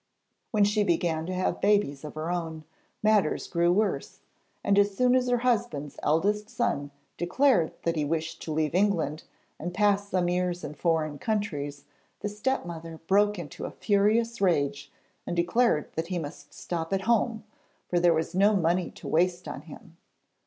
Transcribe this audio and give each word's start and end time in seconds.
When 0.49 0.63
she 0.63 0.83
began 0.83 1.27
to 1.27 1.33
have 1.35 1.61
babies 1.61 2.03
of 2.03 2.15
her 2.15 2.31
own, 2.31 2.63
matters 3.03 3.45
grew 3.47 3.71
worse, 3.71 4.21
and 4.63 4.79
as 4.79 4.97
soon 4.97 5.13
as 5.13 5.27
her 5.29 5.37
husband's 5.45 5.99
eldest 6.01 6.49
son 6.49 6.89
declared 7.17 7.73
that 7.83 7.95
he 7.95 8.03
wished 8.03 8.41
to 8.41 8.51
leave 8.51 8.73
England 8.73 9.25
and 9.59 9.75
pass 9.75 10.09
some 10.09 10.27
years 10.27 10.63
in 10.63 10.73
foreign 10.73 11.19
countries, 11.19 11.85
the 12.21 12.29
stepmother 12.29 12.99
broke 13.05 13.37
into 13.37 13.65
a 13.65 13.69
furious 13.69 14.41
rage, 14.41 14.91
and 15.27 15.35
declared 15.35 15.91
that 15.93 16.07
he 16.07 16.17
must 16.17 16.51
stop 16.51 16.91
at 16.93 17.01
home, 17.01 17.43
for 17.87 17.99
there 17.99 18.11
was 18.15 18.33
no 18.33 18.55
money 18.55 18.89
to 18.89 19.07
waste 19.07 19.47
on 19.47 19.61
him. 19.61 19.97